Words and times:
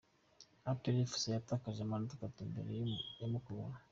Aperi 0.71 0.97
efuse 1.05 1.27
yatakaje 1.35 1.79
amanota 1.83 2.13
atatu 2.17 2.37
imbere 2.45 2.71
ya 3.19 3.27
Mukura 3.31 3.77